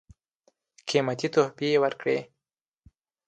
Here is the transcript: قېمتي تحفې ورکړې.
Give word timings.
قېمتي 0.89 1.27
تحفې 1.33 1.69
ورکړې. 1.83 2.17